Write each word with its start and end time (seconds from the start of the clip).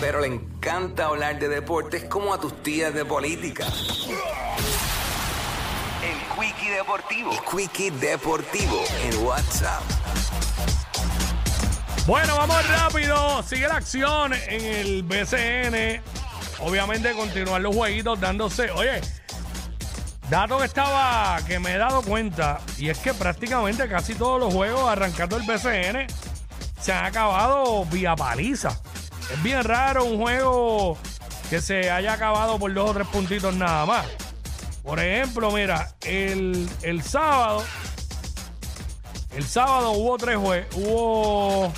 pero 0.00 0.20
le 0.20 0.28
encanta 0.28 1.06
hablar 1.06 1.38
de 1.38 1.48
deportes 1.48 2.04
como 2.04 2.34
a 2.34 2.40
tus 2.40 2.62
tías 2.62 2.92
de 2.92 3.04
política. 3.04 3.66
El 6.02 6.18
Quickie 6.38 6.70
Deportivo. 6.70 7.32
El 7.32 7.38
Quickie 7.40 7.90
Deportivo 7.90 8.84
en 9.02 9.24
WhatsApp. 9.24 9.82
Bueno, 12.06 12.36
vamos 12.36 12.68
rápido. 12.68 13.42
Sigue 13.42 13.66
la 13.66 13.76
acción 13.76 14.32
en 14.32 14.64
el 14.64 15.02
BCN. 15.02 16.02
Obviamente 16.60 17.12
continuar 17.12 17.60
los 17.60 17.74
jueguitos 17.74 18.20
dándose. 18.20 18.70
Oye, 18.70 19.00
dato 20.30 20.58
que 20.58 20.66
estaba, 20.66 21.38
que 21.46 21.58
me 21.58 21.74
he 21.74 21.78
dado 21.78 22.02
cuenta, 22.02 22.60
y 22.78 22.88
es 22.90 22.98
que 22.98 23.12
prácticamente 23.12 23.88
casi 23.88 24.14
todos 24.14 24.38
los 24.38 24.54
juegos 24.54 24.88
arrancando 24.88 25.36
el 25.36 25.42
BCN 25.42 26.06
se 26.80 26.92
han 26.92 27.06
acabado 27.06 27.84
vía 27.86 28.14
paliza. 28.14 28.80
Es 29.32 29.42
bien 29.42 29.62
raro 29.64 30.04
un 30.04 30.18
juego 30.18 30.96
que 31.50 31.60
se 31.60 31.90
haya 31.90 32.12
acabado 32.12 32.58
por 32.58 32.72
dos 32.72 32.90
o 32.90 32.94
tres 32.94 33.08
puntitos 33.08 33.54
nada 33.54 33.86
más. 33.86 34.06
Por 34.82 35.00
ejemplo, 35.00 35.50
mira, 35.50 35.94
el, 36.02 36.68
el 36.82 37.02
sábado, 37.02 37.64
el 39.34 39.44
sábado 39.44 39.92
hubo 39.92 40.16
tres 40.16 40.36
juegos, 40.36 40.76
hubo, 40.76 41.72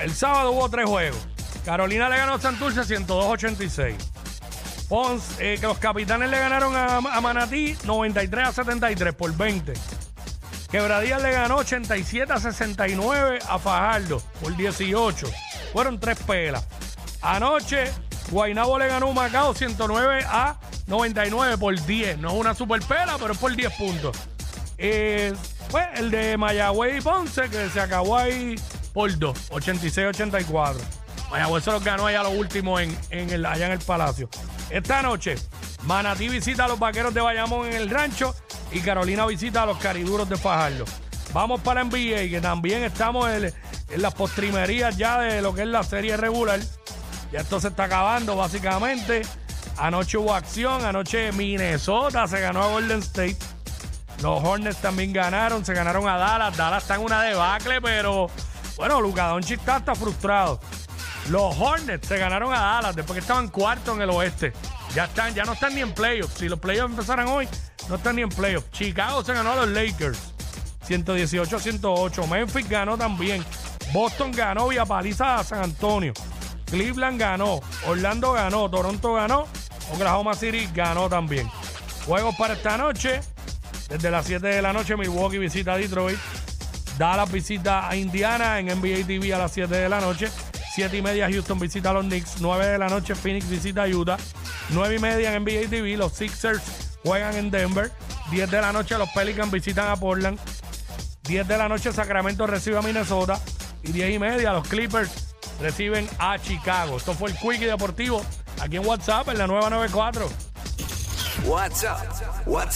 el 0.00 0.14
sábado 0.14 0.52
hubo 0.52 0.68
tres 0.68 0.88
juegos. 0.88 1.28
Carolina 1.64 2.08
le 2.08 2.18
ganó 2.18 2.34
a 2.34 2.40
Santurce 2.40 2.82
102-86. 2.82 3.96
Ponce, 4.88 5.54
eh, 5.54 5.58
que 5.58 5.66
los 5.66 5.78
capitanes 5.78 6.30
le 6.30 6.38
ganaron 6.38 6.76
a, 6.76 6.98
a 6.98 7.20
Manatí 7.20 7.76
93 7.84 8.48
a 8.48 8.52
73 8.52 9.14
por 9.14 9.34
20. 9.34 9.72
Quebradías 10.70 11.22
le 11.22 11.32
ganó 11.32 11.56
87 11.56 12.32
a 12.32 12.38
69 12.38 13.38
a 13.48 13.58
Fajardo 13.58 14.20
por 14.40 14.56
18. 14.56 15.26
Fueron 15.74 15.98
tres 15.98 16.16
pelas. 16.20 16.64
Anoche, 17.20 17.90
Guainabo 18.30 18.78
le 18.78 18.86
ganó 18.86 19.10
a 19.10 19.12
Macao 19.12 19.52
109 19.52 20.24
a 20.24 20.56
99 20.86 21.58
por 21.58 21.84
10. 21.84 22.18
No 22.18 22.28
es 22.28 22.34
una 22.34 22.54
super 22.54 22.80
pela, 22.82 23.16
pero 23.18 23.32
es 23.32 23.38
por 23.38 23.56
10 23.56 23.72
puntos. 23.74 24.16
Eh, 24.78 25.34
pues 25.72 25.86
el 25.96 26.12
de 26.12 26.36
Mayagüez 26.36 26.98
y 26.98 27.00
Ponce, 27.00 27.50
que 27.50 27.68
se 27.70 27.80
acabó 27.80 28.16
ahí 28.16 28.54
por 28.92 29.18
2, 29.18 29.50
86-84. 29.50 30.76
Mayagüez 31.32 31.64
se 31.64 31.72
los 31.72 31.82
ganó 31.82 32.06
allá 32.06 32.22
lo 32.22 32.30
último 32.30 32.78
en, 32.78 32.96
en 33.10 33.30
el, 33.30 33.44
allá 33.44 33.66
en 33.66 33.72
el 33.72 33.80
Palacio. 33.80 34.28
Esta 34.70 35.02
noche, 35.02 35.34
Manatí 35.82 36.28
visita 36.28 36.66
a 36.66 36.68
los 36.68 36.78
vaqueros 36.78 37.12
de 37.12 37.20
Bayamón 37.20 37.66
en 37.66 37.74
el 37.74 37.90
rancho 37.90 38.32
y 38.70 38.78
Carolina 38.78 39.26
visita 39.26 39.64
a 39.64 39.66
los 39.66 39.78
cariduros 39.78 40.28
de 40.28 40.36
Fajardo. 40.36 40.84
Vamos 41.32 41.60
para 41.62 41.82
NBA, 41.82 42.30
que 42.30 42.40
también 42.40 42.84
estamos 42.84 43.28
en, 43.28 43.52
en 43.90 44.02
las 44.02 44.14
postrimerías 44.14 44.96
ya 44.96 45.20
de 45.20 45.42
lo 45.42 45.54
que 45.54 45.62
es 45.62 45.68
la 45.68 45.82
serie 45.82 46.16
regular. 46.16 46.60
Ya 47.32 47.40
esto 47.40 47.60
se 47.60 47.68
está 47.68 47.84
acabando, 47.84 48.36
básicamente. 48.36 49.22
Anoche 49.76 50.18
hubo 50.18 50.34
acción, 50.34 50.84
anoche 50.84 51.32
Minnesota 51.32 52.28
se 52.28 52.40
ganó 52.40 52.62
a 52.62 52.68
Golden 52.68 53.00
State. 53.00 53.38
Los 54.22 54.42
Hornets 54.44 54.80
también 54.80 55.12
ganaron, 55.12 55.64
se 55.64 55.74
ganaron 55.74 56.08
a 56.08 56.16
Dallas. 56.16 56.56
Dallas 56.56 56.84
está 56.84 56.94
en 56.94 57.02
una 57.02 57.22
debacle, 57.22 57.80
pero 57.80 58.30
bueno, 58.76 59.00
Luka 59.00 59.28
Doncic 59.28 59.60
está, 59.66 59.94
frustrado. 59.94 60.60
Los 61.30 61.58
Hornets 61.58 62.06
se 62.06 62.18
ganaron 62.18 62.52
a 62.52 62.60
Dallas 62.60 62.96
después 62.96 63.14
que 63.14 63.20
estaban 63.20 63.48
cuarto 63.48 63.94
en 63.94 64.02
el 64.02 64.10
oeste. 64.10 64.52
Ya 64.94 65.04
están, 65.06 65.34
ya 65.34 65.44
no 65.44 65.54
están 65.54 65.74
ni 65.74 65.80
en 65.80 65.92
playoffs. 65.92 66.34
Si 66.38 66.48
los 66.48 66.60
playoffs 66.60 66.90
empezaran 66.90 67.26
hoy, 67.26 67.48
no 67.88 67.96
están 67.96 68.16
ni 68.16 68.22
en 68.22 68.28
playoffs. 68.28 68.70
Chicago 68.70 69.24
se 69.24 69.34
ganó 69.34 69.52
a 69.52 69.56
los 69.56 69.68
Lakers. 69.68 70.18
118 70.86 71.56
a 71.56 71.58
108. 71.58 72.26
Memphis 72.28 72.68
ganó 72.68 72.96
también. 72.96 73.44
Boston 73.94 74.32
ganó 74.32 74.66
vía 74.66 74.84
paliza 74.84 75.38
a 75.38 75.44
San 75.44 75.62
Antonio. 75.62 76.12
Cleveland 76.66 77.16
ganó. 77.16 77.60
Orlando 77.86 78.32
ganó. 78.32 78.68
Toronto 78.68 79.14
ganó. 79.14 79.46
Oklahoma 79.92 80.34
City 80.34 80.68
ganó 80.74 81.08
también. 81.08 81.48
Juegos 82.04 82.34
para 82.34 82.54
esta 82.54 82.76
noche. 82.76 83.20
Desde 83.88 84.10
las 84.10 84.26
7 84.26 84.44
de 84.48 84.60
la 84.60 84.72
noche, 84.72 84.96
Milwaukee 84.96 85.38
visita 85.38 85.74
a 85.74 85.76
Detroit. 85.76 86.18
Dallas 86.98 87.30
visita 87.30 87.88
a 87.88 87.94
Indiana 87.94 88.58
en 88.58 88.66
NBA 88.66 89.06
TV 89.06 89.32
a 89.32 89.38
las 89.38 89.52
7 89.52 89.72
de 89.72 89.88
la 89.88 90.00
noche. 90.00 90.28
7 90.74 90.96
y 90.96 91.00
media 91.00 91.30
Houston 91.30 91.60
visita 91.60 91.90
a 91.90 91.92
los 91.92 92.06
Knicks. 92.06 92.40
9 92.40 92.66
de 92.66 92.78
la 92.78 92.88
noche 92.88 93.14
Phoenix 93.14 93.48
visita 93.48 93.84
a 93.84 93.86
Utah. 93.86 94.16
9 94.70 94.96
y 94.96 94.98
media 94.98 95.32
en 95.32 95.44
NBA 95.44 95.70
TV 95.70 95.96
los 95.96 96.14
Sixers 96.14 96.98
juegan 97.04 97.36
en 97.36 97.48
Denver. 97.48 97.92
10 98.32 98.50
de 98.50 98.60
la 98.60 98.72
noche 98.72 98.98
los 98.98 99.08
Pelicans 99.10 99.52
visitan 99.52 99.88
a 99.88 99.94
Portland. 99.94 100.36
10 101.28 101.46
de 101.46 101.56
la 101.56 101.68
noche 101.68 101.92
Sacramento 101.92 102.44
recibe 102.48 102.78
a 102.78 102.82
Minnesota. 102.82 103.40
Y 103.84 103.92
10 103.92 104.14
y 104.14 104.18
media 104.18 104.52
los 104.52 104.66
Clippers 104.66 105.34
reciben 105.60 106.08
a 106.18 106.38
Chicago. 106.38 106.96
Esto 106.96 107.14
fue 107.14 107.30
el 107.30 107.36
Quickie 107.36 107.66
Deportivo 107.66 108.24
aquí 108.60 108.76
en 108.76 108.86
WhatsApp 108.86 109.28
en 109.28 109.38
la 109.38 109.46
nueva 109.46 109.70
94. 109.70 110.28
WhatsApp. 111.44 111.98
WhatsApp. 112.46 112.72